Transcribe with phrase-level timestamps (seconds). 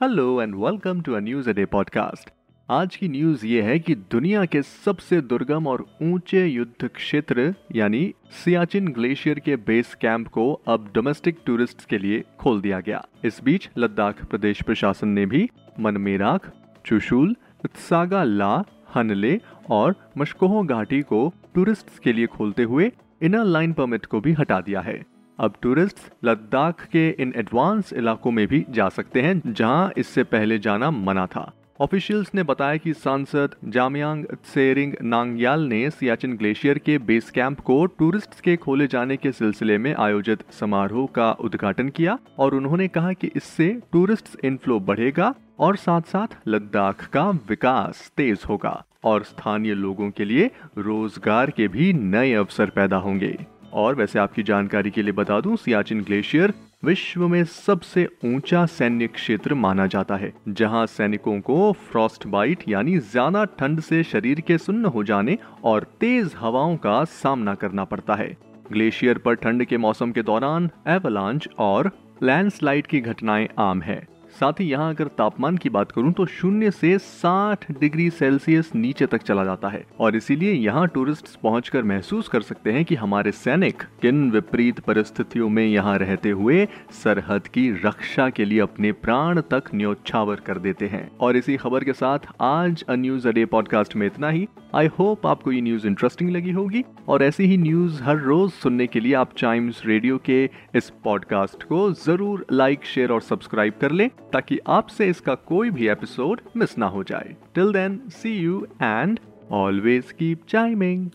[0.00, 2.30] Hello and welcome to a news a day podcast.
[2.68, 8.12] आज की news ये है कि दुनिया के सबसे दुर्गम और ऊँचे युद्ध क्षेत्र, यानी
[8.44, 13.40] सियाचिन ग्लेशियर के बेस कैंप को अब डोमेस्टिक टूरिस्ट्स के लिए खोल दिया गया। इस
[13.44, 15.48] बीच लद्दाख प्रदेश प्रशासन ने भी
[15.80, 16.52] मनमेराक,
[16.86, 18.54] चुशूल, उत्सागा ला,
[18.94, 19.40] हनले
[19.70, 24.60] और मशकोहो घाटी को टूरिस्ट्स के लिए खोलते हुए इनर लाइन परमिट को भी हटा
[24.60, 25.04] दिया है।
[25.38, 30.58] अब टूरिस्ट लद्दाख के इन एडवांस इलाकों में भी जा सकते हैं, जहाँ इससे पहले
[30.58, 36.96] जाना मना था। ऑफिशियल्स ने बताया कि सांसद जामयांग त्सेरिंग नांगयाल ने सियाचिन ग्लेशियर के
[36.98, 42.18] बेस कैंप को टूरिस्ट्स के खोले जाने के सिलसिले में आयोजित समारोह का उद्घाटन किया
[42.38, 48.44] और उन्होंने कहा कि इससे टूरिस्ट्स इनफ्लो बढ़ेगा और साथ साथ लद्दाख का विकास तेज
[48.48, 53.36] होगा और स्थानीय लोगों के लिए रोज़गार के भी नए अवसर पैदा होंगे।
[53.76, 56.52] और वैसे आपकी जानकारी के लिए बता दूँ, सियाचिन ग्लेशियर
[56.84, 62.98] विश्व में सबसे ऊँचा सैन्य क्षेत्र माना जाता है, जहाँ सैनिकों को फ्रॉस्ट बाइट यानी
[62.98, 68.14] ज़्यादा ठंड से शरीर के सुन्न हो जाने और तेज हवाओं का सामना करना पड़ता
[68.14, 68.36] है।
[68.72, 71.90] ग्लेशियर पर ठंड के मौसम के दौरान एवलांच और
[72.22, 74.04] लैंडस्लाइड की घटनाएँ आम है।
[74.40, 79.06] साथ ही यहाँ अगर तापमान की बात करूँ तो शून्य से 60 डिग्री सेल्सियस नीचे
[79.06, 83.32] तक चला जाता है। और इसीलिए यहाँ टूरिस्ट पहुंचकर महसूस कर सकते हैं कि हमारे
[83.32, 86.68] सैनिक किन विपरीत परिस्थितियों में यहाँ रहते हुए
[87.04, 91.84] सरहद की रक्षा के लिए अपने प्राण तक न्योछावर कर देते हैं। और इसी खबर
[91.84, 95.86] के साथ आज अ न्यूज़ अडे पॉडकास्ट में इतना ही। आई होप आपको ये न्यूज़
[95.86, 100.18] इंटरेस्टिंग लगी होगी। और ऐसी ही न्यूज़ हर रोज सुनने के लिए आप चाइम्स रेडियो
[100.18, 100.44] के
[100.74, 105.88] इस पॉडकास्ट को ज़रूर लाइक शेयर और सब्सक्राइब कर लें। ताकि आपसे इसका कोई भी
[105.88, 107.34] एपिसोड मिस ना हो जाए.
[107.54, 109.20] Till then see you and
[109.50, 111.06] always keep chiming